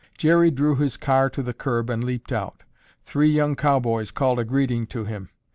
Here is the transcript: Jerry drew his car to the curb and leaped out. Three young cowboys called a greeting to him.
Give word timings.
Jerry 0.17 0.49
drew 0.49 0.75
his 0.77 0.97
car 0.97 1.29
to 1.29 1.43
the 1.43 1.53
curb 1.53 1.87
and 1.91 2.03
leaped 2.03 2.31
out. 2.31 2.63
Three 3.05 3.29
young 3.29 3.55
cowboys 3.55 4.09
called 4.09 4.39
a 4.39 4.43
greeting 4.43 4.87
to 4.87 5.05
him. 5.05 5.29